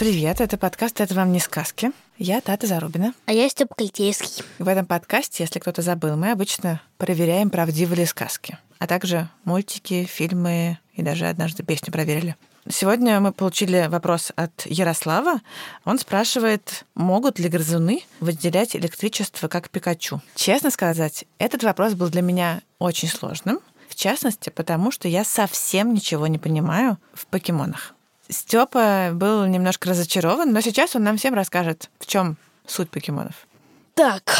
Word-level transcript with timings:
Привет, 0.00 0.40
это 0.40 0.56
подкаст 0.56 0.98
«Это 1.02 1.14
вам 1.14 1.30
не 1.30 1.40
сказки». 1.40 1.92
Я 2.16 2.40
Тата 2.40 2.66
Зарубина. 2.66 3.12
А 3.26 3.34
я 3.34 3.46
Степ 3.50 3.74
Кальтейский. 3.76 4.42
В 4.58 4.66
этом 4.66 4.86
подкасте, 4.86 5.42
если 5.42 5.58
кто-то 5.58 5.82
забыл, 5.82 6.16
мы 6.16 6.30
обычно 6.30 6.80
проверяем, 6.96 7.50
правдивы 7.50 7.96
ли 7.96 8.06
сказки, 8.06 8.56
а 8.78 8.86
также 8.86 9.28
мультики, 9.44 10.04
фильмы 10.04 10.78
и 10.94 11.02
даже 11.02 11.26
однажды 11.26 11.64
песню 11.64 11.92
проверили. 11.92 12.34
Сегодня 12.66 13.20
мы 13.20 13.30
получили 13.32 13.88
вопрос 13.90 14.32
от 14.36 14.64
Ярослава. 14.64 15.42
Он 15.84 15.98
спрашивает, 15.98 16.86
могут 16.94 17.38
ли 17.38 17.50
грызуны 17.50 18.02
выделять 18.20 18.74
электричество 18.74 19.48
как 19.48 19.68
Пикачу? 19.68 20.22
Честно 20.34 20.70
сказать, 20.70 21.26
этот 21.36 21.62
вопрос 21.62 21.92
был 21.92 22.08
для 22.08 22.22
меня 22.22 22.62
очень 22.78 23.08
сложным. 23.08 23.58
В 23.86 23.96
частности, 23.96 24.48
потому 24.48 24.92
что 24.92 25.08
я 25.08 25.24
совсем 25.24 25.92
ничего 25.92 26.26
не 26.26 26.38
понимаю 26.38 26.96
в 27.12 27.26
покемонах. 27.26 27.94
Степа 28.30 29.10
был 29.12 29.44
немножко 29.46 29.90
разочарован, 29.90 30.52
но 30.52 30.60
сейчас 30.60 30.94
он 30.96 31.04
нам 31.04 31.16
всем 31.16 31.34
расскажет, 31.34 31.90
в 31.98 32.06
чем 32.06 32.36
суть 32.66 32.90
покемонов. 32.90 33.46
Так, 33.94 34.36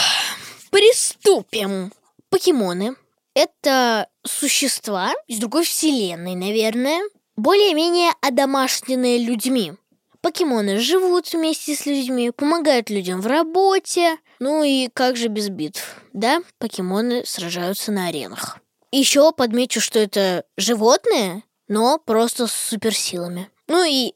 приступим. 0.70 1.92
Покемоны— 2.28 2.94
это 3.34 4.08
существа 4.24 5.12
из 5.26 5.38
другой 5.38 5.64
вселенной, 5.64 6.34
наверное, 6.36 7.00
более-менее 7.36 8.12
одомашненные 8.20 9.18
людьми. 9.18 9.74
Покемоны 10.20 10.78
живут 10.78 11.32
вместе 11.32 11.74
с 11.74 11.86
людьми, 11.86 12.30
помогают 12.30 12.90
людям 12.90 13.20
в 13.20 13.26
работе. 13.26 14.18
Ну 14.38 14.62
и 14.62 14.88
как 14.88 15.16
же 15.16 15.28
без 15.28 15.48
битв, 15.48 15.96
да? 16.12 16.42
Покемоны 16.58 17.24
сражаются 17.24 17.90
на 17.90 18.08
аренах. 18.08 18.58
Еще 18.92 19.32
подмечу, 19.32 19.80
что 19.80 19.98
это 19.98 20.44
животные, 20.56 21.42
но 21.68 21.98
просто 21.98 22.46
с 22.46 22.52
суперсилами. 22.52 23.48
Ну 23.70 23.84
и 23.84 24.14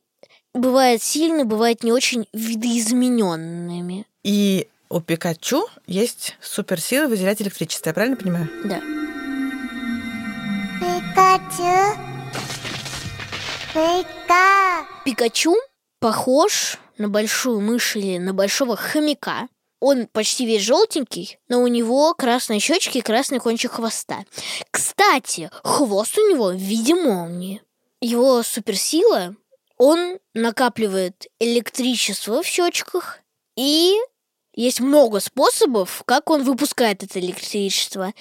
бывает 0.52 1.00
сильно, 1.00 1.44
бывает 1.44 1.84
не 1.84 1.92
очень 1.92 2.26
видоизмененными. 2.32 4.04
И 4.24 4.66
у 4.88 5.00
Пикачу 5.00 5.68
есть 5.86 6.36
суперсила 6.40 7.06
выделять 7.06 7.40
электричество, 7.40 7.90
я 7.90 7.94
правильно 7.94 8.16
понимаю? 8.16 8.50
Да. 8.64 8.80
Пикачу. 10.80 12.00
Пика. 13.72 14.88
Пикачу 15.04 15.54
похож 16.00 16.78
на 16.98 17.08
большую 17.08 17.60
мышь 17.60 17.94
или 17.94 18.18
на 18.18 18.34
большого 18.34 18.74
хомяка. 18.74 19.46
Он 19.78 20.08
почти 20.08 20.46
весь 20.46 20.62
желтенький, 20.62 21.38
но 21.48 21.62
у 21.62 21.68
него 21.68 22.12
красные 22.14 22.58
щечки 22.58 22.98
и 22.98 23.02
красный 23.02 23.38
кончик 23.38 23.70
хвоста. 23.70 24.24
Кстати, 24.72 25.48
хвост 25.62 26.18
у 26.18 26.28
него 26.28 26.48
в 26.48 26.56
виде 26.56 26.96
молнии. 26.96 27.62
Его 28.00 28.42
суперсила 28.42 29.36
он 29.78 30.18
накапливает 30.34 31.26
электричество 31.40 32.42
в 32.42 32.46
щечках, 32.46 33.20
и 33.56 33.94
есть 34.54 34.80
много 34.80 35.20
способов, 35.20 36.02
как 36.06 36.30
он 36.30 36.44
выпускает 36.44 37.02
это 37.02 37.18
электричество. 37.18 38.12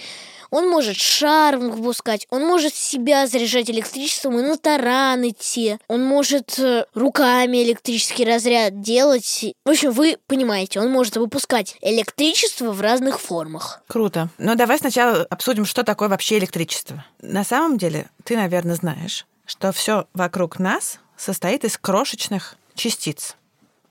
Он 0.50 0.70
может 0.70 0.98
шар 0.98 1.58
выпускать, 1.58 2.28
он 2.30 2.46
может 2.46 2.76
себя 2.76 3.26
заряжать 3.26 3.72
электричеством 3.72 4.40
и 4.40 4.44
на 4.44 4.58
таран 4.58 5.28
идти, 5.28 5.78
он 5.88 6.04
может 6.04 6.60
э, 6.60 6.86
руками 6.94 7.64
электрический 7.64 8.24
разряд 8.24 8.82
делать. 8.82 9.46
В 9.66 9.70
общем, 9.70 9.92
вы 9.92 10.18
понимаете, 10.28 10.80
он 10.80 10.92
может 10.92 11.18
выпускать 11.18 11.76
электричество 11.82 12.72
в 12.72 12.82
разных 12.82 13.20
формах. 13.20 13.82
Круто. 13.88 14.30
Но 14.38 14.54
давай 14.54 14.78
сначала 14.78 15.24
обсудим, 15.24 15.66
что 15.66 15.84
такое 15.84 16.08
вообще 16.08 16.38
электричество. 16.38 17.04
На 17.20 17.44
самом 17.44 17.80
деле, 17.80 18.10
ты, 18.24 18.36
наверное, 18.38 18.76
знаешь, 18.76 19.26
что 19.46 19.72
все 19.72 20.08
вокруг 20.14 20.60
нас 20.60 21.00
состоит 21.18 21.64
из 21.64 21.78
крошечных 21.78 22.56
частиц, 22.76 23.36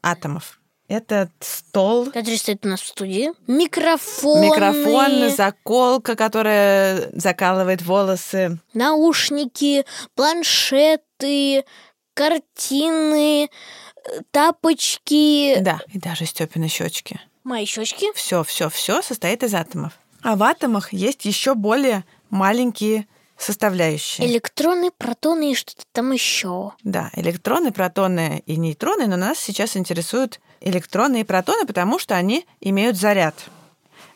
атомов. 0.03 0.59
Это 0.89 1.31
стол, 1.41 2.07
Который 2.07 2.37
стоит 2.37 2.67
у 2.67 2.69
нас 2.69 2.81
в 2.83 2.87
студии. 2.89 3.31
Микрофоны. 3.47 4.47
микрофон, 4.47 5.31
заколка, 5.31 6.17
которая 6.17 7.09
закалывает 7.13 7.81
волосы. 7.83 8.59
наушники, 8.75 9.87
планшеты, 10.15 11.65
картины, 12.15 13.45
э, 13.45 14.21
тапочки. 14.33 15.57
Да, 15.61 15.81
и 15.93 15.99
даже 15.99 16.27
Степины 16.27 16.69
щечки. 16.69 17.21
Мои 17.45 17.65
щечки. 17.65 18.13
Все, 18.15 18.45
все, 18.45 18.69
все 18.69 19.01
состоит 19.03 19.43
из 19.43 19.55
атомов. 19.55 19.93
А 20.23 20.37
в 20.37 20.43
атомах 20.43 20.93
есть 20.93 21.25
еще 21.25 21.55
более 21.55 22.05
маленькие 22.31 23.07
составляющие. 23.43 24.27
Электроны, 24.27 24.91
протоны 24.91 25.53
и 25.53 25.55
что-то 25.55 25.83
там 25.93 26.13
еще. 26.13 26.73
Да, 26.83 27.11
электроны, 27.15 27.73
протоны 27.73 28.43
и 28.47 28.57
нейтроны, 28.57 29.07
но 29.07 29.17
нас 29.17 29.39
сейчас 29.39 29.77
интересуют 29.77 30.41
электроны 30.61 31.21
и 31.21 31.25
протоны, 31.25 31.67
потому 31.67 31.99
что 31.99 32.15
они 32.17 32.47
имеют 32.61 32.97
заряд. 32.97 33.35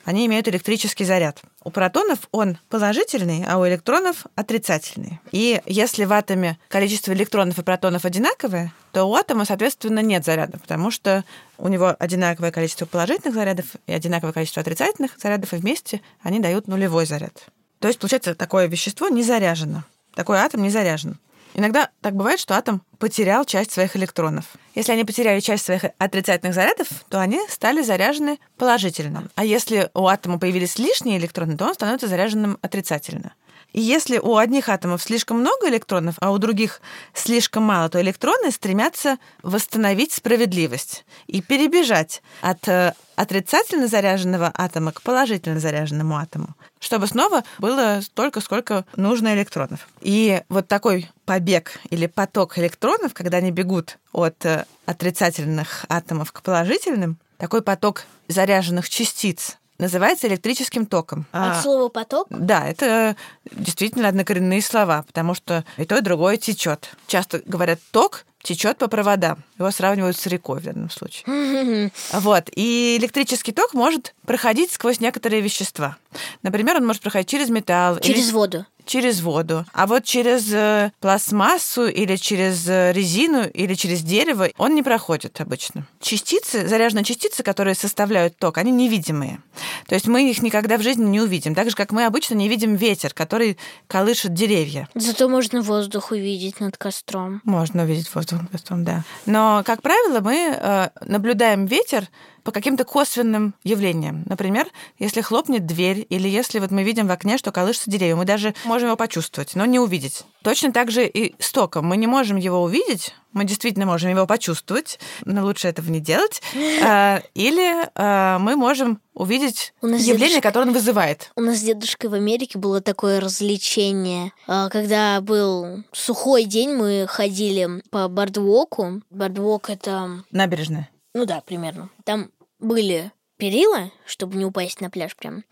Они 0.04 0.25
имеют 0.26 0.47
электрический 0.47 1.04
заряд. 1.04 1.42
У 1.65 1.70
протонов 1.70 2.28
он 2.31 2.59
положительный, 2.69 3.44
а 3.44 3.59
у 3.59 3.66
электронов 3.66 4.26
отрицательный. 4.36 5.19
И 5.32 5.60
если 5.66 6.04
в 6.04 6.12
атоме 6.12 6.59
количество 6.69 7.12
электронов 7.12 7.59
и 7.59 7.65
протонов 7.65 8.04
одинаковое, 8.04 8.72
то 8.92 9.04
у 9.06 9.15
атома, 9.16 9.44
соответственно, 9.44 9.98
нет 9.98 10.25
заряда, 10.25 10.60
потому 10.60 10.92
что 10.92 11.25
у 11.59 11.66
него 11.66 11.97
одинаковое 11.98 12.53
количество 12.53 12.86
положительных 12.86 13.34
зарядов 13.34 13.66
и 13.88 13.92
одинаковое 13.92 14.32
количество 14.32 14.60
отрицательных 14.60 15.19
зарядов, 15.19 15.53
и 15.53 15.56
вместе 15.56 16.00
они 16.22 16.38
дают 16.38 16.69
нулевой 16.69 17.04
заряд. 17.04 17.48
То 17.78 17.88
есть, 17.88 18.00
получается, 18.00 18.34
такое 18.34 18.66
вещество 18.66 19.09
не 19.09 19.22
заряжено. 19.22 19.84
Такой 20.14 20.38
атом 20.38 20.62
не 20.62 20.70
заряжен. 20.70 21.19
Иногда 21.54 21.88
так 22.03 22.14
бывает, 22.14 22.38
что 22.38 22.54
атом 22.54 22.82
потерял 22.98 23.47
часть 23.47 23.72
своих 23.72 23.97
электронов. 23.97 24.44
Если 24.75 24.92
они 24.92 25.04
потеряли 25.04 25.41
часть 25.41 25.64
своих 25.64 25.86
отрицательных 25.97 26.54
зарядов, 26.54 26.86
то 27.09 27.19
они 27.19 27.41
стали 27.48 27.82
заряжены 27.82 28.38
положительно. 28.59 29.28
А 29.36 29.44
если 29.44 29.91
у 29.94 30.06
атома 30.06 30.38
появились 30.38 30.78
лишние 30.78 31.16
электроны, 31.19 31.56
то 31.56 31.65
он 31.65 31.75
становится 31.75 32.09
заряженным 32.09 32.59
отрицательно. 32.60 33.32
И 33.72 33.81
если 33.81 34.19
у 34.19 34.37
одних 34.37 34.69
атомов 34.69 35.03
слишком 35.03 35.41
много 35.41 35.69
электронов, 35.69 36.15
а 36.21 36.31
у 36.32 36.38
других 36.38 36.81
слишком 37.15 37.65
мало, 37.65 37.88
то 37.88 38.00
электроны 38.00 38.50
стремятся 38.50 39.19
восстановить 39.43 40.12
справедливость 40.12 41.04
и 41.27 41.43
перебежать 41.43 42.22
от 42.41 42.66
э, 42.69 42.94
отрицательно 43.16 43.88
заряженного 43.88 44.50
атома 44.54 44.93
к 44.93 45.03
положительно 45.03 45.60
заряженному 45.60 46.16
атому, 46.16 46.54
чтобы 46.78 47.06
снова 47.06 47.44
было 47.59 48.00
столько, 48.03 48.41
сколько 48.41 48.84
нужно 48.97 49.34
электронов. 49.34 49.88
И 50.00 50.43
вот 50.48 50.69
такой 50.69 51.10
побег 51.25 51.81
или 51.91 52.06
поток 52.06 52.59
электронов, 52.59 53.15
когда 53.15 53.38
они 53.38 53.50
бегут 53.50 53.98
от 54.12 54.44
э, 54.47 54.65
отрицательных 54.87 55.84
атомов 55.88 56.33
к 56.33 56.43
положительным, 56.43 57.19
такой 57.38 57.62
поток 57.62 58.04
заряженных 58.28 58.88
частиц 58.88 59.59
называется 59.78 60.26
электрическим 60.28 60.87
током. 60.87 61.26
От 61.32 61.56
А, 61.59 61.62
слова 61.62 61.88
поток. 61.88 62.26
да, 62.31 62.66
это 62.69 63.16
действительно 63.53 64.09
однокоренные 64.09 64.62
слова, 64.62 65.04
потому 65.06 65.34
что 65.34 65.64
и 65.76 65.84
то, 65.84 65.97
и 65.98 66.00
другое 66.00 66.37
течет. 66.37 66.91
Часто 67.06 67.41
говорят 67.44 67.78
ток 67.91 68.25
течет 68.42 68.78
по 68.78 68.86
проводам. 68.88 69.42
Его 69.59 69.70
сравнивают 69.72 70.16
с 70.16 70.26
рекой 70.26 70.60
в 70.60 70.65
данном 70.65 70.89
случае. 70.91 71.91
Вот. 72.12 72.48
И 72.54 72.97
электрический 73.01 73.53
ток 73.53 73.74
может 73.74 74.15
проходить 74.24 74.71
сквозь 74.72 75.01
некоторые 75.01 75.42
вещества. 75.42 75.97
Например, 76.42 76.77
он 76.77 76.86
может 76.86 77.03
проходить 77.03 77.28
через 77.28 77.48
металл. 77.51 77.97
или 77.97 78.03
Через 78.12 78.33
воду. 78.33 78.65
Через 78.86 79.21
воду. 79.21 79.65
А 79.72 79.86
вот 79.86 80.04
через 80.04 80.53
э, 80.53 80.92
пластмассу 81.00 81.86
или 81.86 82.16
через 82.16 82.66
э, 82.68 82.92
резину 82.92 83.44
или 83.47 83.74
через 83.74 84.03
дерево 84.03 84.48
он 84.56 84.74
не 84.74 84.83
проходит 84.83 85.41
обычно. 85.41 85.86
Частицы, 86.00 86.66
заряженные 86.66 87.04
частицы, 87.04 87.42
которые 87.42 87.74
составляют 87.74 88.38
ток, 88.38 88.59
они 88.59 88.71
невидимые. 88.71 89.41
То 89.86 89.94
есть 89.94 90.06
мы 90.06 90.30
их 90.30 90.42
никогда 90.42 90.78
в 90.78 90.83
жизни 90.83 91.04
не 91.04 91.21
увидим. 91.21 91.54
Так 91.54 91.68
же, 91.68 91.77
как 91.77 91.92
мы 91.92 92.04
обычно 92.04 92.34
не 92.34 92.48
видим 92.48 92.77
ветер, 92.77 93.12
который 93.12 93.59
колышет 93.88 94.33
деревья. 94.33 94.89
Зато 94.94 95.28
можно 95.28 95.62
воздух 95.62 96.12
увидеть 96.12 96.60
над 96.60 96.77
костром. 96.77 97.41
Можно 97.44 97.82
увидеть 97.82 98.12
воздух 98.15 98.42
над 98.42 98.50
костром, 98.50 98.84
да. 98.84 99.03
Но, 99.27 99.62
как 99.66 99.82
правило, 99.82 100.21
мы 100.21 100.56
э, 100.56 100.89
наблюдаем 101.04 101.66
ветер 101.66 102.09
по 102.47 102.53
каким-то 102.53 102.84
косвенным 102.84 103.54
явлениям. 103.65 104.22
Например, 104.27 104.69
если 105.01 105.21
хлопнет 105.21 105.66
дверь, 105.66 106.07
или 106.09 106.28
если 106.28 106.60
вот 106.60 106.71
мы 106.71 106.84
видим 106.84 107.09
в 107.09 107.10
окне, 107.10 107.39
что 107.39 107.51
колышется 107.51 107.91
деревья, 107.91 108.15
мы 108.15 108.25
даже 108.25 108.54
можем 108.65 108.87
его 108.89 108.97
почувствовать, 108.97 109.57
но 109.57 109.65
не 109.66 109.81
увидеть. 109.81 110.22
Точно 110.45 110.72
так 110.72 110.93
же 110.93 111.04
и 111.07 111.34
с 111.41 111.51
током. 111.51 111.87
Мы 111.87 111.97
не 111.97 112.07
можем 112.07 112.37
его 112.37 112.63
увидеть, 112.63 113.16
мы 113.33 113.45
действительно 113.45 113.84
можем 113.84 114.10
его 114.10 114.27
почувствовать, 114.28 115.01
но 115.25 115.45
лучше 115.45 115.66
этого 115.66 115.91
не 115.91 115.98
делать. 115.98 116.41
А, 116.84 117.21
Или 117.34 117.91
а, 117.97 118.39
мы 118.39 118.54
можем 118.54 119.01
увидеть 119.13 119.75
явление, 119.83 120.28
дедушка- 120.28 120.41
которое 120.41 120.69
он 120.69 120.72
вызывает. 120.72 121.33
У 121.34 121.41
нас 121.41 121.59
с 121.59 121.63
дедушкой 121.63 122.10
в 122.10 122.15
Америке 122.15 122.59
было 122.59 122.81
такое 122.81 123.19
развлечение. 123.21 124.31
А, 124.47 124.69
Когда 124.69 125.21
был 125.21 125.83
сухой 125.92 126.45
день, 126.45 126.75
мы 126.75 127.07
ходили 127.09 127.83
по 127.91 128.07
бардвоку. 128.07 129.03
Бардвок— 129.10 129.69
это... 129.71 130.22
Набережная. 130.31 130.89
Ну 131.16 131.25
да, 131.25 131.41
примерно. 131.41 131.89
Там 132.04 132.31
были 132.66 133.13
перила, 133.36 133.91
чтобы 134.07 134.36
не 134.36 134.45
упасть 134.45 134.80
на 134.80 134.91
пляж 134.91 135.15
прям. 135.16 135.45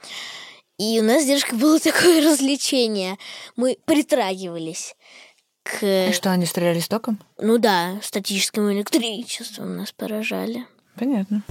И 0.78 0.98
у 1.00 1.04
нас 1.04 1.22
с 1.22 1.26
дедушкой 1.26 1.58
было 1.58 1.78
такое 1.78 2.22
развлечение. 2.24 3.16
Мы 3.56 3.78
притрагивались 3.84 4.96
к... 5.62 6.08
И 6.08 6.12
что, 6.12 6.32
они 6.32 6.46
стреляли 6.46 6.80
с 6.80 6.88
током? 6.88 7.22
Ну 7.38 7.58
да, 7.58 7.98
статическому 8.02 8.72
электричеству 8.72 9.64
нас 9.64 9.92
поражали. 9.92 10.66
Понятно. 10.96 11.42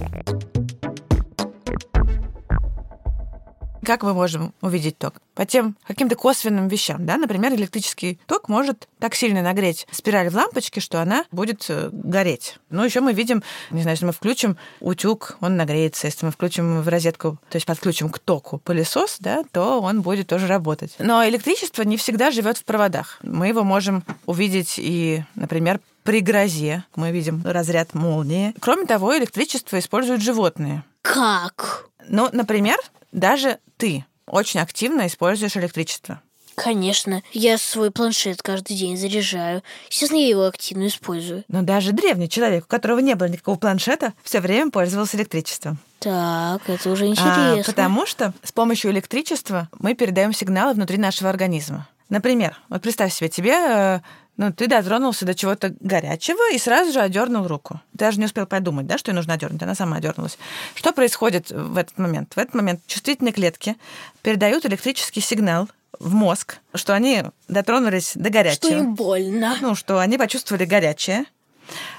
Как 3.84 4.02
мы 4.02 4.14
можем 4.14 4.54
увидеть 4.62 4.98
ток? 4.98 5.14
По 5.34 5.44
тем 5.44 5.76
каким-то 5.86 6.16
косвенным 6.16 6.68
вещам, 6.68 7.04
да? 7.04 7.16
Например, 7.16 7.52
электрический 7.52 8.18
ток 8.26 8.48
может 8.48 8.88
так 8.98 9.14
сильно 9.14 9.42
нагреть 9.42 9.86
спираль 9.90 10.30
в 10.30 10.34
лампочке, 10.34 10.80
что 10.80 11.02
она 11.02 11.24
будет 11.32 11.66
э, 11.68 11.90
гореть. 11.92 12.58
Ну, 12.70 12.84
еще 12.84 13.00
мы 13.00 13.12
видим, 13.12 13.42
не 13.70 13.82
знаю, 13.82 13.94
если 13.94 14.06
мы 14.06 14.12
включим 14.12 14.56
утюг, 14.80 15.36
он 15.40 15.56
нагреется. 15.56 16.06
Если 16.06 16.24
мы 16.24 16.32
включим 16.32 16.80
в 16.80 16.88
розетку, 16.88 17.38
то 17.50 17.56
есть 17.56 17.66
подключим 17.66 18.08
к 18.10 18.18
току 18.18 18.58
пылесос, 18.58 19.18
да, 19.20 19.44
то 19.52 19.80
он 19.80 20.02
будет 20.02 20.28
тоже 20.28 20.46
работать. 20.46 20.94
Но 20.98 21.26
электричество 21.26 21.82
не 21.82 21.96
всегда 21.96 22.30
живет 22.30 22.56
в 22.56 22.64
проводах. 22.64 23.18
Мы 23.22 23.48
его 23.48 23.64
можем 23.64 24.04
увидеть 24.24 24.74
и, 24.78 25.24
например, 25.34 25.80
при 26.04 26.20
грозе 26.20 26.84
мы 26.96 27.10
видим 27.10 27.42
разряд 27.44 27.94
молнии. 27.94 28.54
Кроме 28.60 28.86
того, 28.86 29.16
электричество 29.16 29.78
используют 29.78 30.22
животные. 30.22 30.84
Как? 31.02 31.88
Ну, 32.08 32.28
например, 32.32 32.76
даже 33.12 33.58
ты 33.76 34.04
очень 34.26 34.60
активно 34.60 35.06
используешь 35.06 35.56
электричество. 35.56 36.20
Конечно, 36.56 37.22
я 37.32 37.58
свой 37.58 37.90
планшет 37.90 38.40
каждый 38.40 38.76
день 38.76 38.96
заряжаю. 38.96 39.62
Естественно, 39.90 40.20
я 40.20 40.28
его 40.28 40.44
активно 40.46 40.86
использую. 40.86 41.42
Но 41.48 41.62
даже 41.62 41.90
древний 41.92 42.28
человек, 42.28 42.64
у 42.64 42.68
которого 42.68 43.00
не 43.00 43.14
было 43.16 43.26
никакого 43.28 43.56
планшета, 43.56 44.12
все 44.22 44.40
время 44.40 44.70
пользовался 44.70 45.16
электричеством. 45.16 45.78
Так, 45.98 46.62
это 46.68 46.90
уже 46.90 47.06
А, 47.06 47.08
интересно. 47.08 47.64
потому 47.64 48.06
что 48.06 48.32
с 48.44 48.52
помощью 48.52 48.92
электричества 48.92 49.68
мы 49.78 49.94
передаем 49.94 50.32
сигналы 50.32 50.74
внутри 50.74 50.96
нашего 50.96 51.28
организма. 51.28 51.88
Например, 52.08 52.56
вот 52.68 52.82
представь 52.82 53.12
себе, 53.12 53.28
тебе, 53.28 53.52
э, 53.54 54.00
ну, 54.36 54.52
ты 54.52 54.66
дотронулся 54.66 55.24
до 55.24 55.34
чего-то 55.34 55.74
горячего 55.80 56.52
и 56.52 56.58
сразу 56.58 56.92
же 56.92 57.00
одернул 57.00 57.46
руку. 57.46 57.80
Ты 57.92 57.98
даже 57.98 58.18
не 58.18 58.26
успел 58.26 58.46
подумать, 58.46 58.86
да, 58.86 58.98
что 58.98 59.12
ей 59.12 59.16
нужно 59.16 59.34
одернуть, 59.34 59.62
она 59.62 59.74
сама 59.74 59.98
одернулась. 59.98 60.38
Что 60.74 60.92
происходит 60.92 61.50
в 61.50 61.76
этот 61.76 61.98
момент? 61.98 62.34
В 62.34 62.38
этот 62.38 62.54
момент 62.54 62.80
чувствительные 62.86 63.32
клетки 63.32 63.76
передают 64.22 64.66
электрический 64.66 65.20
сигнал 65.20 65.68
в 66.00 66.12
мозг, 66.12 66.58
что 66.74 66.94
они 66.94 67.22
дотронулись 67.46 68.12
до 68.16 68.30
горячего. 68.30 68.70
Что 68.70 68.78
им 68.78 68.94
больно. 68.94 69.56
ну, 69.60 69.74
что 69.76 69.98
они 69.98 70.18
почувствовали 70.18 70.64
горячее, 70.64 71.24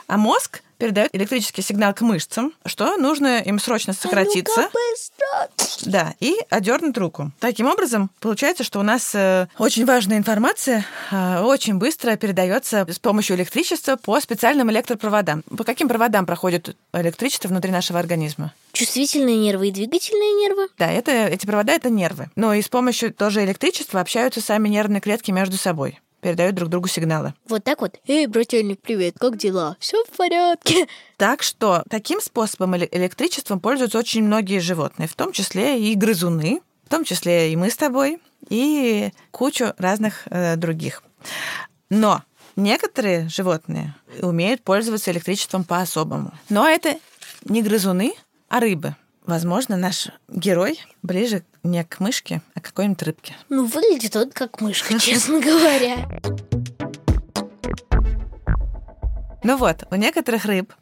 а 0.08 0.18
мозг 0.18 0.62
передает 0.78 1.16
электрический 1.16 1.62
сигнал 1.62 1.94
к 1.94 2.02
мышцам, 2.02 2.54
что 2.66 2.98
нужно 2.98 3.42
им 3.42 3.60
срочно 3.60 3.94
сократиться. 3.94 4.62
А 4.62 5.48
быстро. 5.50 5.90
Да, 5.90 6.14
и 6.20 6.36
одернуть 6.50 6.98
руку. 6.98 7.32
Таким 7.40 7.68
образом, 7.68 8.10
получается, 8.20 8.64
что 8.64 8.80
у 8.80 8.84
нас 8.84 9.14
э, 9.14 9.48
очень 9.58 9.86
важная 9.86 10.18
информация 10.18 10.86
э, 11.12 11.42
очень 11.42 11.76
быстро 11.76 12.16
передается 12.16 12.86
с 12.90 13.00
помощью 13.00 13.36
электричества 13.36 13.96
по 13.96 14.20
специальным 14.20 14.70
электропроводам. 14.72 15.44
По 15.44 15.64
каким 15.64 15.88
проводам 15.88 16.26
проходит 16.26 16.76
электричество 16.94 17.48
внутри 17.48 17.72
нашего 17.72 18.00
организма? 18.00 18.54
Чувствительные 18.74 19.38
нервы 19.38 19.70
и 19.70 19.72
двигательные 19.72 20.34
нервы. 20.34 20.68
Да, 20.78 20.92
это, 20.92 21.12
эти 21.12 21.46
провода— 21.46 21.72
это 21.74 21.90
нервы. 21.90 22.30
Но 22.36 22.54
и 22.54 22.62
с 22.62 22.68
помощью 22.68 23.14
тоже 23.14 23.44
электричества 23.46 24.02
общаются 24.02 24.42
сами 24.42 24.68
нервные 24.68 25.00
клетки 25.00 25.32
между 25.32 25.58
собой, 25.58 26.00
передают 26.26 26.56
друг 26.56 26.70
другу 26.70 26.88
сигналы. 26.88 27.36
Вот 27.48 27.64
так 27.64 27.82
вот. 27.82 28.00
Эй, 28.08 28.26
брательник, 28.26 28.82
привет, 28.82 29.14
как 29.20 29.38
дела? 29.38 29.78
Все 29.80 30.04
в 30.06 30.18
порядке. 30.18 30.88
Так 31.18 31.44
что 31.44 31.84
таким 31.88 32.20
способом 32.20 32.74
эле- 32.74 32.90
электричеством 32.92 33.60
пользуются 33.60 34.00
очень 34.00 34.24
многие 34.24 34.58
животные, 34.58 35.08
в 35.08 35.14
том 35.14 35.32
числе 35.32 35.80
и 35.80 35.94
грызуны, 35.94 36.62
в 36.84 36.90
том 36.90 37.04
числе 37.04 37.54
и 37.54 37.56
мы 37.56 37.70
с 37.70 37.78
тобой, 37.78 38.20
и 38.50 39.12
кучу 39.30 39.74
разных 39.78 40.24
э, 40.26 40.56
других. 40.56 41.04
Но 41.92 42.24
некоторые 42.56 43.30
животные 43.30 43.94
умеют 44.20 44.64
пользоваться 44.64 45.12
электричеством 45.12 45.64
по-особому. 45.64 46.34
Но 46.50 46.68
это 46.68 46.98
не 47.44 47.62
грызуны, 47.62 48.16
а 48.50 48.60
рыбы. 48.60 48.96
Возможно, 49.26 49.76
наш 49.76 50.10
герой 50.30 50.80
ближе 51.02 51.44
не 51.64 51.84
к 51.84 52.00
мышке, 52.00 52.42
а 52.54 52.62
к 52.62 52.66
какой-нибудь 52.66 53.02
рыбке. 53.02 53.36
Ну, 53.50 53.66
выглядит 53.66 54.16
он 54.16 54.30
как 54.30 54.62
мышка, 54.62 55.00
честно 55.00 55.40
говоря. 55.40 56.08
Ну 59.44 59.58
вот, 59.58 59.84
у 59.90 59.96
некоторых 59.96 60.46
рыб 60.46 60.74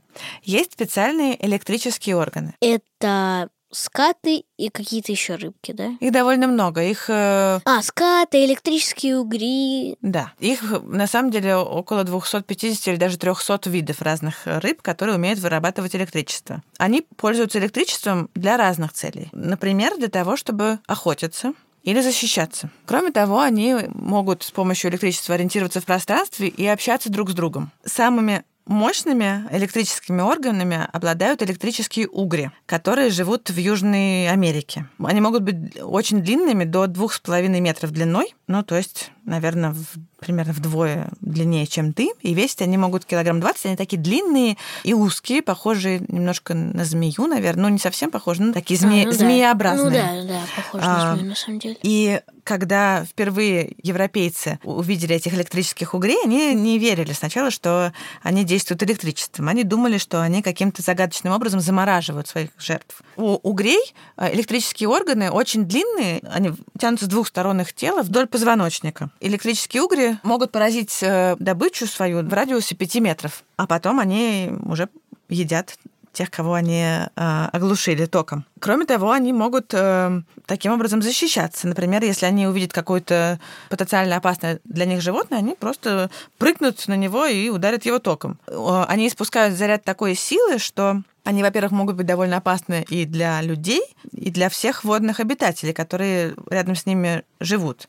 есть 0.43 0.73
специальные 0.73 1.43
электрические 1.45 2.17
органы. 2.17 2.53
Это 2.59 3.49
скаты 3.73 4.43
и 4.57 4.69
какие-то 4.69 5.11
еще 5.11 5.35
рыбки, 5.35 5.71
да? 5.71 5.91
Их 5.99 6.11
довольно 6.11 6.47
много. 6.47 6.83
Их 6.83 7.09
э, 7.09 7.59
А, 7.65 7.81
скаты, 7.81 8.45
электрические 8.45 9.17
угри. 9.17 9.97
Да, 10.01 10.33
их 10.39 10.61
на 10.83 11.07
самом 11.07 11.31
деле 11.31 11.55
около 11.55 12.03
250 12.03 12.87
или 12.87 12.95
даже 12.95 13.17
300 13.17 13.59
видов 13.69 14.01
разных 14.01 14.41
рыб, 14.45 14.81
которые 14.81 15.15
умеют 15.15 15.39
вырабатывать 15.39 15.95
электричество. 15.95 16.61
Они 16.77 17.05
пользуются 17.17 17.59
электричеством 17.59 18.29
для 18.35 18.57
разных 18.57 18.93
целей. 18.93 19.29
Например, 19.31 19.97
для 19.97 20.07
того, 20.09 20.37
чтобы 20.37 20.79
охотиться 20.87 21.53
или 21.83 21.99
защищаться. 22.01 22.69
Кроме 22.85 23.11
того, 23.11 23.41
они 23.41 23.75
могут 23.93 24.43
с 24.43 24.51
помощью 24.51 24.89
электричества 24.89 25.35
ориентироваться 25.35 25.81
в 25.81 25.85
пространстве 25.85 26.47
и 26.47 26.65
общаться 26.65 27.09
друг 27.11 27.29
с 27.29 27.33
другом. 27.33 27.71
Самыми 27.83 28.43
мощными 28.65 29.47
электрическими 29.51 30.21
органами 30.21 30.87
обладают 30.91 31.41
электрические 31.41 32.07
угри, 32.07 32.51
которые 32.65 33.09
живут 33.09 33.49
в 33.49 33.57
Южной 33.57 34.29
Америке. 34.29 34.87
Они 34.99 35.21
могут 35.21 35.43
быть 35.43 35.79
очень 35.81 36.21
длинными, 36.21 36.63
до 36.63 36.87
двух 36.87 37.13
с 37.13 37.19
половиной 37.19 37.59
метров 37.59 37.91
длиной, 37.91 38.35
ну, 38.47 38.63
то 38.63 38.75
есть, 38.75 39.11
наверное, 39.25 39.71
в, 39.71 39.85
примерно 40.19 40.53
вдвое 40.53 41.09
длиннее, 41.21 41.65
чем 41.65 41.93
ты, 41.93 42.11
и 42.21 42.33
весить 42.33 42.61
они 42.61 42.77
могут 42.77 43.05
килограмм 43.05 43.39
20, 43.39 43.65
они 43.65 43.75
такие 43.75 44.01
длинные 44.01 44.57
и 44.83 44.93
узкие, 44.93 45.41
похожие 45.41 46.03
немножко 46.07 46.53
на 46.53 46.85
змею, 46.85 47.27
наверное, 47.27 47.63
ну, 47.63 47.69
не 47.69 47.79
совсем 47.79 48.11
похожие, 48.11 48.47
ну, 48.47 48.53
такие 48.53 48.79
зме... 48.79 49.03
А, 49.03 49.05
ну 49.05 49.11
да. 49.11 49.17
змееобразные. 49.17 49.85
Ну 49.85 50.27
да, 50.27 50.33
да, 50.33 50.41
похоже 50.55 50.83
А, 50.85 50.97
на 50.97 51.15
змею, 51.15 51.29
на 51.29 51.35
самом 51.35 51.59
деле. 51.59 51.77
И 51.83 52.21
когда 52.43 53.05
впервые 53.05 53.73
европейцы 53.81 54.59
увидели 54.63 55.15
этих 55.15 55.33
электрических 55.33 55.93
угрей, 55.93 56.17
они 56.23 56.53
не 56.53 56.77
верили 56.77 57.13
сначала, 57.13 57.51
что 57.51 57.93
они 58.21 58.43
действуют 58.43 58.83
электричеством. 58.83 59.47
Они 59.47 59.63
думали, 59.63 59.97
что 59.97 60.21
они 60.21 60.41
каким-то 60.41 60.81
загадочным 60.81 61.33
образом 61.33 61.61
замораживают 61.61 62.27
своих 62.27 62.49
жертв. 62.57 63.01
У 63.15 63.35
угрей 63.35 63.93
э, 64.17 64.33
электрические 64.33 64.89
органы 64.89 65.31
очень 65.31 65.65
длинные, 65.65 66.21
они 66.29 66.51
тянутся 66.77 67.05
с 67.05 67.09
двух 67.09 67.27
сторон 67.27 67.61
их 67.61 67.73
тела 67.73 68.03
вдоль 68.03 68.27
позвоночника. 68.27 69.09
Электрические 69.19 69.83
угри 69.83 70.17
могут 70.23 70.51
поразить 70.51 70.99
э, 71.01 71.35
добычу 71.39 71.87
свою 71.87 72.23
в 72.23 72.33
радиусе 72.33 72.75
5 72.75 72.95
метров, 72.95 73.43
а 73.57 73.67
потом 73.67 73.99
они 73.99 74.51
уже 74.65 74.89
едят 75.29 75.77
тех, 76.13 76.29
кого 76.29 76.53
они 76.53 76.81
э, 76.81 77.09
оглушили 77.15 78.05
током. 78.05 78.45
Кроме 78.59 78.85
того, 78.85 79.11
они 79.11 79.33
могут 79.33 79.73
э, 79.73 80.21
таким 80.45 80.71
образом 80.73 81.01
защищаться. 81.01 81.67
Например, 81.67 82.03
если 82.03 82.25
они 82.25 82.47
увидят 82.47 82.71
какое-то 82.71 83.39
потенциально 83.69 84.15
опасное 84.17 84.59
для 84.63 84.85
них 84.85 85.01
животное, 85.01 85.39
они 85.39 85.55
просто 85.55 86.11
прыгнут 86.37 86.87
на 86.87 86.95
него 86.95 87.25
и 87.25 87.49
ударят 87.49 87.85
его 87.85 87.99
током. 87.99 88.37
Они 88.47 89.07
испускают 89.07 89.57
заряд 89.57 89.83
такой 89.83 90.15
силы, 90.15 90.59
что 90.59 91.01
они, 91.23 91.41
во-первых, 91.41 91.71
могут 91.71 91.95
быть 91.95 92.05
довольно 92.05 92.37
опасны 92.37 92.85
и 92.89 93.05
для 93.05 93.41
людей, 93.41 93.81
и 94.11 94.29
для 94.29 94.49
всех 94.49 94.83
водных 94.83 95.19
обитателей, 95.19 95.73
которые 95.73 96.35
рядом 96.49 96.75
с 96.75 96.85
ними 96.85 97.23
живут 97.39 97.87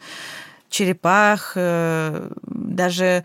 черепах, 0.74 1.52
э, 1.54 2.30
даже 2.42 3.24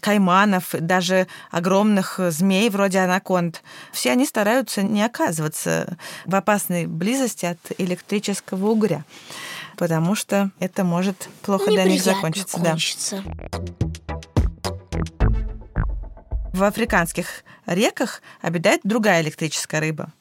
кайманов, 0.00 0.74
даже 0.78 1.26
огромных 1.50 2.20
змей 2.30 2.70
вроде 2.70 3.00
анаконд. 3.00 3.62
Все 3.92 4.12
они 4.12 4.24
стараются 4.24 4.82
не 4.82 5.02
оказываться 5.02 5.98
в 6.24 6.34
опасной 6.36 6.86
близости 6.86 7.46
от 7.46 7.58
электрического 7.78 8.68
угря, 8.68 9.04
потому 9.76 10.14
что 10.14 10.50
это 10.60 10.84
может 10.84 11.28
плохо 11.42 11.70
для 11.70 11.82
них 11.84 12.00
закончиться. 12.00 12.60
Да. 12.60 12.70
кончится. 12.70 13.24
В 16.52 16.62
африканских 16.62 17.44
реках 17.66 18.22
обитает 18.40 18.82
другая 18.84 19.20
электрическая 19.22 19.80
рыба. 19.80 20.12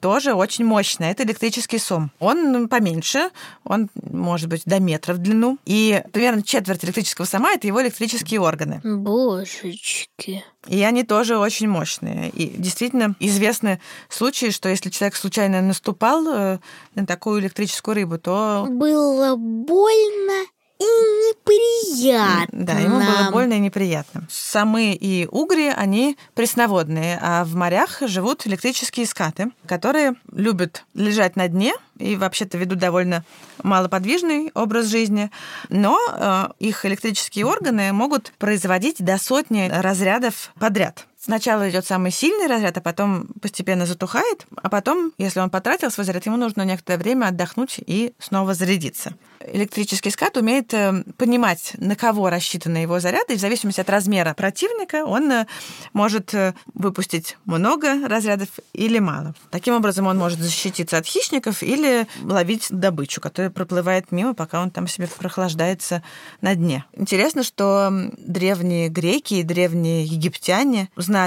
Тоже 0.00 0.34
очень 0.34 0.64
мощный. 0.64 1.10
Это 1.10 1.24
электрический 1.24 1.78
сом. 1.78 2.10
Он 2.18 2.68
поменьше, 2.68 3.30
он 3.64 3.88
может 3.94 4.48
быть 4.48 4.62
до 4.64 4.80
метра 4.80 5.14
в 5.14 5.18
длину. 5.18 5.58
И 5.64 6.02
примерно 6.12 6.42
четверть 6.42 6.84
электрического 6.84 7.24
сома– 7.24 7.52
это 7.54 7.66
его 7.66 7.82
электрические 7.82 8.40
органы. 8.40 8.80
Божечки. 8.84 10.44
И 10.66 10.82
они 10.82 11.04
тоже 11.04 11.38
очень 11.38 11.68
мощные. 11.68 12.30
И 12.30 12.48
действительно 12.56 13.14
известны 13.20 13.80
случаи, 14.08 14.50
что 14.50 14.68
если 14.68 14.90
человек 14.90 15.16
случайно 15.16 15.62
наступал 15.62 16.26
э, 16.28 16.58
на 16.94 17.06
такую 17.06 17.40
электрическую 17.40 17.94
рыбу, 17.94 18.18
то 18.18 18.66
Было 18.68 19.36
больно 19.36 20.44
и 20.78 20.84
неприятно. 20.84 22.64
Да, 22.64 22.74
ему 22.74 23.00
было 23.00 23.30
больно 23.32 23.54
и 23.54 23.58
неприятно. 23.58 24.26
Самы 24.30 24.92
и 24.92 25.26
угри, 25.30 25.68
они 25.68 26.16
пресноводные, 26.34 27.18
а 27.20 27.44
в 27.44 27.54
морях 27.54 28.02
живут 28.02 28.46
электрические 28.46 29.06
скаты, 29.06 29.50
которые 29.66 30.14
любят 30.32 30.84
лежать 30.94 31.36
на 31.36 31.48
дне 31.48 31.74
и 31.98 32.16
вообще-то 32.16 32.58
ведут 32.58 32.78
довольно 32.78 33.24
малоподвижный 33.62 34.52
образ 34.54 34.86
жизни, 34.86 35.30
но 35.68 35.98
э, 36.12 36.48
их 36.60 36.86
электрические 36.86 37.44
органы 37.44 37.92
могут 37.92 38.32
производить 38.38 39.02
до 39.02 39.18
сотни 39.18 39.68
разрядов 39.68 40.52
подряд. 40.60 41.06
Сначала 41.28 41.68
идет 41.68 41.84
самый 41.84 42.10
сильный 42.10 42.46
разряд, 42.46 42.78
а 42.78 42.80
потом 42.80 43.26
постепенно 43.42 43.84
затухает, 43.84 44.46
а 44.56 44.70
потом, 44.70 45.12
если 45.18 45.40
он 45.40 45.50
потратил 45.50 45.90
свой 45.90 46.06
заряд, 46.06 46.24
ему 46.24 46.38
нужно 46.38 46.62
некоторое 46.62 46.96
время 46.96 47.26
отдохнуть 47.26 47.80
и 47.84 48.14
снова 48.18 48.54
зарядиться. 48.54 49.12
Электрический 49.40 50.10
скат 50.10 50.38
умеет 50.38 50.72
э, 50.72 51.04
понимать, 51.18 51.72
на 51.76 51.96
кого 51.96 52.30
рассчитаны 52.30 52.78
его 52.78 52.98
заряды, 52.98 53.34
и 53.34 53.36
в 53.36 53.40
зависимости 53.40 53.80
от 53.80 53.90
размера 53.90 54.32
противника 54.32 55.04
он 55.04 55.30
э, 55.30 55.46
может 55.92 56.32
э, 56.32 56.54
выпустить 56.72 57.36
много 57.44 58.08
разрядов 58.08 58.48
или 58.72 58.98
мало. 58.98 59.34
Таким 59.50 59.74
образом, 59.74 60.06
он 60.06 60.16
может 60.16 60.40
защититься 60.40 60.96
от 60.96 61.04
хищников 61.04 61.62
или 61.62 62.06
ловить 62.22 62.68
добычу, 62.70 63.20
которая 63.20 63.50
проплывает 63.50 64.10
мимо, 64.12 64.32
пока 64.32 64.62
он 64.62 64.70
там 64.70 64.88
себе 64.88 65.06
прохлаждается 65.06 66.02
на 66.40 66.54
дне. 66.54 66.86
Интересно, 66.94 67.42
что 67.42 67.90
древние 68.16 68.88
греки 68.88 69.34
и 69.34 69.42
древние 69.42 70.04
египтяне 70.04 70.88
знали 70.96 71.17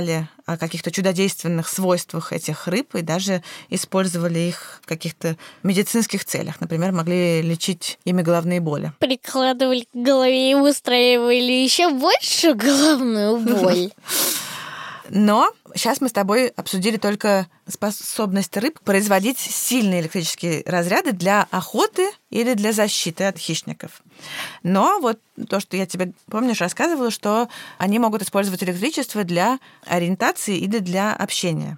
о 0.46 0.58
каких-то 0.58 0.92
чудодейственных 0.92 1.68
свойствах 1.68 2.34
этих 2.34 2.68
рыб 2.68 2.96
и 2.96 3.02
даже 3.02 3.44
использовали 3.70 4.40
их 4.40 4.80
в 4.82 4.88
каких-то 4.88 5.38
медицинских 5.64 6.26
целях. 6.26 6.62
Например, 6.62 6.92
могли 6.92 7.42
лечить 7.42 8.00
ими 8.06 8.22
головные 8.22 8.60
боли. 8.60 8.92
Прикладывали 9.00 9.82
к 9.82 9.96
голове 9.96 10.52
и 10.52 10.56
устраивали 10.56 11.52
еще 11.52 11.90
большую 11.90 12.56
головную 12.56 13.40
боль. 13.40 13.92
Но 15.10 15.52
сейчас 15.76 16.02
мы 16.02 16.10
с 16.10 16.12
тобой 16.12 16.48
обсудили 16.48 16.98
только 16.98 17.48
способность 17.68 18.56
рыб 18.58 18.80
производить 18.82 19.40
сильные 19.40 20.02
электрические 20.02 20.64
разряды 20.66 21.12
для 21.12 21.48
охоты 21.52 22.12
или 22.30 22.54
для 22.54 22.72
защиты 22.74 23.26
от 23.26 23.38
хищников. 23.38 24.02
Но 24.64 25.00
вот 25.00 25.20
то, 25.50 25.60
что 25.60 25.78
я 25.78 25.86
тебе, 25.86 26.14
помнишь, 26.30 26.62
рассказывала, 26.62 27.12
что 27.12 27.50
они 27.78 28.00
могут 28.00 28.22
использовать 28.22 28.64
электричество 28.64 29.24
для 29.24 29.60
ориентации 29.86 30.58
или 30.58 30.80
для 30.80 31.14
общения. 31.14 31.78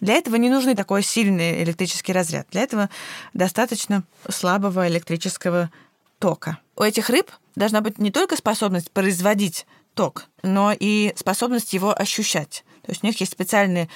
Для 0.00 0.14
этого 0.14 0.36
не 0.36 0.50
нужны 0.50 0.74
такой 0.74 1.02
сильный 1.02 1.62
электрический 1.62 2.12
разряд. 2.12 2.46
Для 2.50 2.62
этого 2.62 2.90
достаточно 3.32 4.04
слабого 4.28 4.86
электрического 4.88 5.70
тока. 6.18 6.58
У 6.76 6.82
этих 6.82 7.10
рыб 7.10 7.30
должна 7.56 7.80
быть 7.80 7.98
не 7.98 8.10
только 8.10 8.36
способность 8.36 8.90
производить 8.90 9.66
ток, 9.94 10.26
но 10.42 10.74
и 10.78 11.12
способность 11.16 11.72
его 11.72 11.98
ощущать. 11.98 12.64
То 12.82 12.90
есть 12.92 13.04
у 13.04 13.06
них 13.06 13.20
есть 13.20 13.32
специальные 13.32 13.88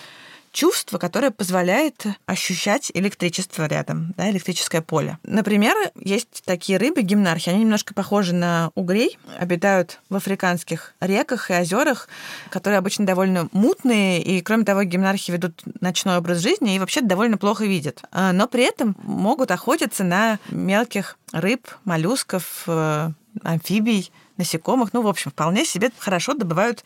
чувство, 0.56 0.96
которое 0.96 1.30
позволяет 1.30 2.06
ощущать 2.24 2.90
электричество 2.94 3.66
рядом, 3.66 4.14
да, 4.16 4.30
электрическое 4.30 4.80
поле. 4.80 5.18
Например, 5.22 5.76
есть 6.00 6.42
такие 6.46 6.78
рыбы, 6.78 7.02
гимнархи, 7.02 7.50
они 7.50 7.60
немножко 7.60 7.92
похожи 7.92 8.34
на 8.34 8.70
угрей, 8.74 9.18
обитают 9.38 10.00
в 10.08 10.16
африканских 10.16 10.94
реках 10.98 11.50
и 11.50 11.54
озерах, 11.54 12.08
которые 12.48 12.78
обычно 12.78 13.04
довольно 13.04 13.50
мутные, 13.52 14.22
и, 14.22 14.40
кроме 14.40 14.64
того, 14.64 14.82
гимнархи 14.84 15.30
ведут 15.30 15.62
ночной 15.82 16.16
образ 16.16 16.38
жизни 16.38 16.74
и 16.74 16.78
вообще 16.78 17.02
довольно 17.02 17.36
плохо 17.36 17.66
видят. 17.66 18.02
А, 18.10 18.32
но 18.32 18.48
при 18.48 18.64
этом 18.64 18.96
могут 19.02 19.50
охотиться 19.50 20.04
на 20.04 20.38
мелких 20.48 21.18
рыб, 21.32 21.68
моллюсков, 21.84 22.62
э, 22.66 23.10
амфибий, 23.42 24.10
насекомых. 24.36 24.92
Ну, 24.92 25.02
в 25.02 25.08
общем, 25.08 25.30
вполне 25.30 25.64
себе 25.64 25.90
хорошо 25.98 26.34
добывают 26.34 26.84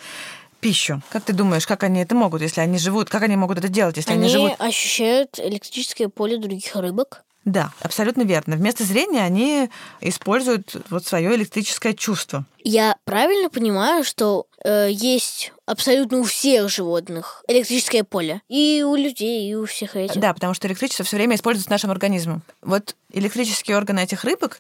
пищу. 0.61 1.02
Как 1.11 1.25
ты 1.25 1.33
думаешь, 1.33 1.66
как 1.66 1.83
они 1.83 2.00
это 2.00 2.14
могут, 2.14 2.42
если 2.42 2.61
они 2.61 2.78
живут? 2.78 3.09
Как 3.09 3.23
они 3.23 3.37
могут 3.37 3.59
это 3.59 3.69
делать, 3.69 3.97
если 3.97 4.12
они, 4.12 4.25
Они 4.25 4.33
живут? 4.33 4.52
ощущают 4.59 5.38
электрическое 5.38 6.09
поле 6.09 6.37
других 6.37 6.75
рыбок. 6.76 7.23
Да, 7.47 7.73
абсолютно 7.80 8.23
верно. 8.23 8.57
Вместо 8.57 8.85
зрения 8.85 9.23
они 9.23 9.71
используют 10.02 10.76
вот 10.90 11.07
свое 11.07 11.35
электрическое 11.35 11.95
чувство. 11.95 12.45
Я 12.62 12.97
правильно 13.04 13.49
понимаю, 13.49 14.04
что 14.04 14.47
э, 14.62 14.88
есть 14.90 15.52
абсолютно 15.64 16.19
у 16.19 16.25
всех 16.25 16.69
животных 16.69 17.42
электрическое 17.49 18.04
поле. 18.04 18.42
И 18.49 18.85
у 18.87 18.95
людей, 18.95 19.50
и 19.50 19.54
у 19.54 19.64
всех 19.64 19.97
этих. 19.97 20.21
Да, 20.21 20.35
потому 20.35 20.52
что 20.52 20.69
электричество 20.69 21.04
все 21.07 21.16
время 21.16 21.37
используется 21.37 21.71
нашим 21.71 21.90
организмом. 21.90 22.42
Вот 22.61 22.95
электрические 23.11 23.78
органы 23.78 24.00
этих 24.00 24.25
рыбок 24.25 24.59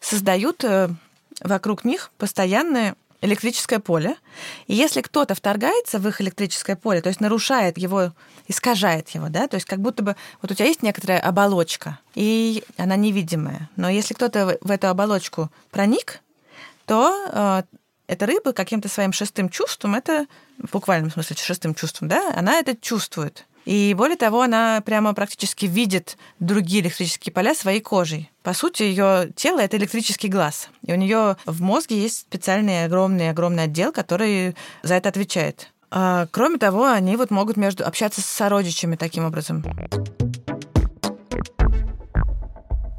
создают 0.00 0.64
э, 0.64 0.88
вокруг 1.42 1.84
них 1.84 2.10
постоянное 2.18 2.94
электрическое 3.22 3.78
поле. 3.78 4.16
И 4.66 4.74
если 4.74 5.00
кто-то 5.00 5.34
вторгается 5.34 5.98
в 5.98 6.08
их 6.08 6.20
электрическое 6.20 6.76
поле, 6.76 7.00
то 7.00 7.08
есть 7.08 7.20
нарушает 7.20 7.78
его, 7.78 8.12
искажает 8.48 9.08
его, 9.10 9.28
да, 9.28 9.46
то 9.46 9.54
есть 9.54 9.66
как 9.66 9.78
будто 9.78 10.02
бы 10.02 10.16
вот 10.42 10.50
у 10.50 10.54
тебя 10.54 10.66
есть 10.66 10.82
некоторая 10.82 11.20
оболочка, 11.20 12.00
и 12.14 12.64
она 12.76 12.96
невидимая. 12.96 13.70
Но 13.76 13.88
если 13.88 14.14
кто-то 14.14 14.58
в 14.60 14.70
эту 14.70 14.88
оболочку 14.88 15.50
проник, 15.70 16.20
то 16.84 17.28
э, 17.32 17.62
эта 18.08 18.26
рыба 18.26 18.52
каким-то 18.52 18.88
своим 18.88 19.12
шестым 19.12 19.48
чувством, 19.48 19.94
это 19.94 20.26
в 20.58 20.72
буквальном 20.72 21.10
смысле 21.10 21.36
шестым 21.36 21.74
чувством, 21.74 22.08
да, 22.08 22.32
она 22.34 22.58
это 22.58 22.76
чувствует. 22.76 23.46
И 23.64 23.94
более 23.96 24.16
того, 24.16 24.42
она 24.42 24.80
прямо 24.84 25.14
практически 25.14 25.66
видит 25.66 26.16
другие 26.40 26.82
электрические 26.82 27.32
поля 27.32 27.54
своей 27.54 27.80
кожей. 27.80 28.30
По 28.42 28.54
сути, 28.54 28.82
ее 28.82 29.30
тело 29.36 29.60
это 29.60 29.76
электрический 29.76 30.28
глаз. 30.28 30.68
И 30.84 30.92
у 30.92 30.96
нее 30.96 31.36
в 31.46 31.62
мозге 31.62 32.00
есть 32.00 32.18
специальный 32.20 32.84
огромный-огромный 32.84 33.64
отдел, 33.64 33.92
который 33.92 34.56
за 34.82 34.94
это 34.94 35.08
отвечает. 35.08 35.72
А, 35.90 36.26
кроме 36.30 36.58
того, 36.58 36.86
они 36.86 37.16
вот 37.16 37.30
могут 37.30 37.56
между 37.56 37.86
общаться 37.86 38.20
с 38.20 38.26
сородичами 38.26 38.96
таким 38.96 39.24
образом. 39.24 39.62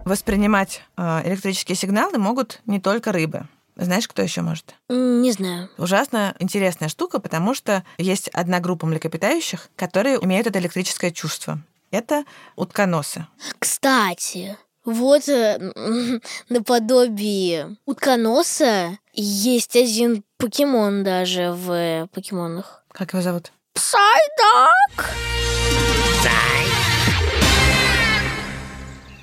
Воспринимать 0.05 0.81
а, 0.95 1.21
электрические 1.25 1.75
сигналы 1.75 2.17
могут 2.17 2.61
не 2.65 2.79
только 2.79 3.11
рыбы. 3.11 3.47
Знаешь, 3.75 4.07
кто 4.07 4.21
еще 4.21 4.41
может? 4.41 4.75
Не 4.89 5.31
знаю. 5.31 5.69
Ужасно 5.77 6.35
интересная 6.39 6.89
штука, 6.89 7.19
потому 7.19 7.53
что 7.53 7.83
есть 7.97 8.27
одна 8.29 8.59
группа 8.59 8.85
млекопитающих, 8.85 9.69
которые 9.75 10.23
имеют 10.23 10.47
это 10.47 10.59
электрическое 10.59 11.11
чувство. 11.11 11.59
Это 11.91 12.25
утконосы. 12.55 13.27
Кстати, 13.59 14.57
вот 14.85 15.27
э, 15.29 15.71
наподобие 16.49 17.77
утконоса 17.85 18.97
есть 19.13 19.75
один 19.75 20.23
покемон 20.37 21.03
даже 21.03 21.51
в 21.51 22.07
покемонах. 22.13 22.83
Как 22.91 23.13
его 23.13 23.21
зовут? 23.21 23.51
Псайдак! 23.73 25.13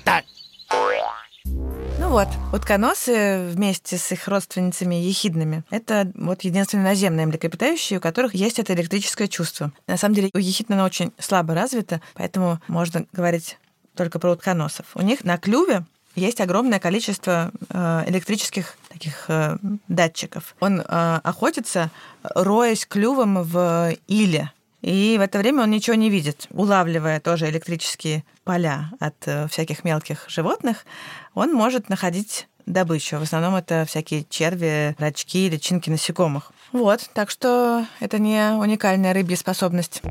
Ну 0.05 0.40
вот, 2.11 2.27
утконосы 2.51 3.47
вместе 3.53 3.97
с 3.97 4.11
их 4.11 4.27
родственницами 4.27 4.95
ехидными. 4.95 5.63
Это 5.69 6.11
вот 6.15 6.41
единственные 6.41 6.83
наземные 6.83 7.25
млекопитающие, 7.25 7.99
у 7.99 8.01
которых 8.01 8.35
есть 8.35 8.59
это 8.59 8.73
электрическое 8.73 9.29
чувство. 9.29 9.71
На 9.87 9.95
самом 9.95 10.15
деле 10.15 10.29
у 10.33 10.37
ехидн 10.37 10.73
оно 10.73 10.83
очень 10.83 11.13
слабо 11.17 11.55
развито, 11.55 12.01
поэтому 12.15 12.59
можно 12.67 13.05
говорить 13.13 13.57
только 13.95 14.19
про 14.19 14.31
утконосов. 14.31 14.87
У 14.93 15.01
них 15.01 15.23
на 15.23 15.37
клюве 15.37 15.85
есть 16.15 16.41
огромное 16.41 16.79
количество 16.79 17.51
э, 17.69 18.03
электрических 18.07 18.75
таких 18.89 19.29
э, 19.29 19.57
датчиков. 19.87 20.57
Он 20.59 20.81
э, 20.81 20.83
охотится, 21.23 21.91
роясь 22.23 22.85
клювом 22.85 23.43
в 23.43 23.95
иле. 24.07 24.51
И 24.81 25.15
в 25.17 25.21
это 25.21 25.37
время 25.37 25.63
он 25.63 25.71
ничего 25.71 25.95
не 25.95 26.09
видит. 26.09 26.47
Улавливая 26.49 27.19
тоже 27.19 27.49
электрические 27.49 28.23
поля 28.43 28.89
от 28.99 29.15
э, 29.27 29.47
всяких 29.47 29.83
мелких 29.83 30.25
животных, 30.27 30.85
он 31.33 31.53
может 31.53 31.87
находить 31.89 32.47
добычу. 32.65 33.17
В 33.17 33.23
основном 33.23 33.55
это 33.55 33.85
всякие 33.87 34.25
черви, 34.29 34.95
рачки, 34.97 35.49
личинки 35.49 35.89
насекомых. 35.89 36.51
Вот, 36.71 37.09
так 37.13 37.29
что 37.29 37.85
это 37.99 38.17
не 38.17 38.53
уникальная 38.53 39.13
рыбья 39.13 39.35
способность. 39.35 40.01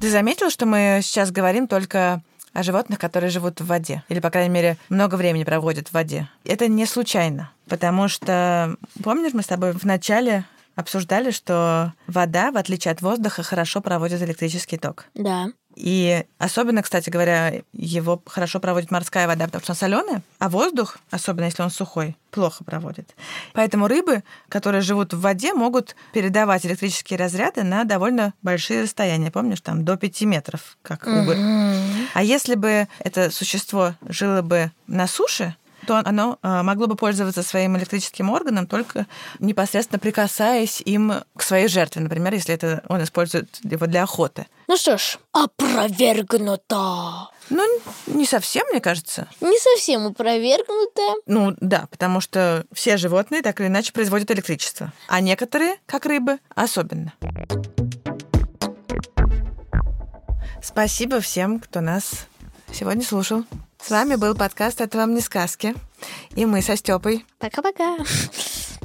Ты 0.00 0.10
заметил, 0.10 0.50
что 0.50 0.66
мы 0.66 1.00
сейчас 1.02 1.30
говорим 1.30 1.66
только 1.66 2.22
о 2.52 2.62
животных, 2.62 2.98
которые 2.98 3.30
живут 3.30 3.60
в 3.60 3.66
воде, 3.66 4.02
или, 4.08 4.20
по 4.20 4.30
крайней 4.30 4.54
мере, 4.54 4.76
много 4.88 5.16
времени 5.16 5.44
проводят 5.44 5.88
в 5.88 5.92
воде. 5.92 6.28
Это 6.44 6.68
не 6.68 6.86
случайно, 6.86 7.50
потому 7.68 8.08
что, 8.08 8.76
помнишь, 9.02 9.34
мы 9.34 9.42
с 9.42 9.46
тобой 9.46 9.72
в 9.72 9.84
начале 9.84 10.46
обсуждали, 10.76 11.32
что 11.32 11.92
вода, 12.06 12.52
в 12.52 12.56
отличие 12.56 12.92
от 12.92 13.02
воздуха, 13.02 13.42
хорошо 13.42 13.80
проводит 13.80 14.22
электрический 14.22 14.76
ток. 14.76 15.06
Да. 15.14 15.48
И 15.74 16.24
особенно, 16.38 16.82
кстати 16.82 17.10
говоря, 17.10 17.62
его 17.72 18.22
хорошо 18.24 18.60
проводит 18.60 18.90
морская 18.90 19.26
вода, 19.26 19.44
потому 19.44 19.62
что 19.62 19.72
она 19.72 19.78
соленая, 19.78 20.22
а 20.38 20.48
воздух, 20.48 20.98
особенно 21.10 21.44
если 21.44 21.62
он 21.62 21.70
сухой, 21.70 22.16
плохо 22.30 22.64
проводит. 22.64 23.14
Поэтому 23.52 23.86
рыбы, 23.86 24.22
которые 24.48 24.80
живут 24.80 25.12
в 25.12 25.20
воде, 25.20 25.52
могут 25.52 25.94
передавать 26.14 26.64
электрические 26.64 27.18
разряды 27.18 27.62
на 27.62 27.84
довольно 27.84 28.32
большие 28.40 28.84
расстояния. 28.84 29.30
Помнишь, 29.30 29.60
там 29.60 29.84
до 29.84 29.98
5 29.98 30.22
метров, 30.22 30.78
как 30.80 31.06
угорь. 31.06 31.38
А 32.14 32.22
если 32.22 32.54
бы 32.54 32.88
это 33.00 33.30
существо 33.30 33.94
жило 34.08 34.40
бы 34.40 34.72
на 34.86 35.06
суше, 35.06 35.56
то 35.86 36.02
оно 36.04 36.38
а, 36.42 36.62
могло 36.62 36.86
бы 36.86 36.96
пользоваться 36.96 37.42
своим 37.42 37.76
электрическим 37.76 38.30
органом 38.30 38.66
только 38.66 39.06
непосредственно 39.38 39.98
прикасаясь 39.98 40.82
им 40.84 41.12
к 41.36 41.42
своей 41.42 41.68
жертве. 41.68 42.02
Например, 42.02 42.34
если 42.34 42.54
это 42.54 42.82
он 42.88 43.02
использует 43.02 43.48
его 43.62 43.86
для 43.86 44.02
охоты. 44.02 44.46
Ну 44.66 44.76
что 44.76 44.98
ж, 44.98 45.18
опровергнуто. 45.32 47.30
Ну, 47.48 47.62
не 48.06 48.26
совсем, 48.26 48.66
мне 48.70 48.80
кажется. 48.80 49.28
Не 49.40 49.58
совсем 49.58 50.06
опровергнуто. 50.06 51.02
Ну, 51.26 51.54
да, 51.60 51.86
потому 51.90 52.20
что 52.20 52.64
все 52.72 52.96
животные 52.96 53.42
так 53.42 53.60
или 53.60 53.68
иначе 53.68 53.92
производят 53.92 54.30
электричество. 54.32 54.92
А 55.08 55.20
некоторые, 55.20 55.76
как 55.86 56.06
рыбы, 56.06 56.38
особенно. 56.54 57.12
Спасибо 60.62 61.20
всем, 61.20 61.60
кто 61.60 61.80
нас 61.80 62.26
сегодня 62.72 63.04
слушал. 63.04 63.44
С 63.82 63.90
вами 63.90 64.16
был 64.16 64.34
подкаст 64.34 64.80
«Это 64.80 64.98
вам 64.98 65.14
не 65.14 65.20
сказки». 65.20 65.74
И 66.34 66.44
мы 66.44 66.60
со 66.60 66.76
Степой. 66.76 67.24
Пока-пока. 67.38 67.96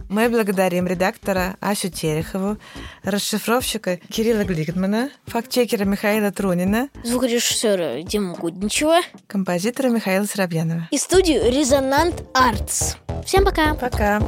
Мы 0.10 0.29
благодарим 0.29 0.88
редактора 0.88 1.55
Асю 1.62 1.89
Терехову, 1.89 2.57
расшифровщика 3.03 3.98
Кирилла 3.98 4.43
Гликмана, 4.43 5.10
фактчекера 5.25 5.86
Михаила 5.86 6.31
Трунина, 6.31 6.89
Звукорежиссера 7.03 8.01
Диму 8.03 8.36
Гудничева 8.36 9.00
композитора 9.27 9.88
Михаила 9.89 10.25
Соробьянова. 10.25 10.88
и 10.91 10.98
студию 10.98 11.50
Резонант 11.50 12.24
Артс. 12.33 12.95
Всем 13.25 13.45
пока. 13.45 13.74
Пока. 13.75 14.19